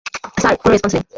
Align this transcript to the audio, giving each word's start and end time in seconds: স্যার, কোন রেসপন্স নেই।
স্যার, 0.37 0.53
কোন 0.61 0.69
রেসপন্স 0.71 0.93
নেই। 0.95 1.03